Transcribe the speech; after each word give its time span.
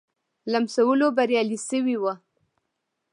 لمسولو 0.51 1.07
بریالی 1.15 1.57
شوی 1.67 1.95
وو. 1.99 2.13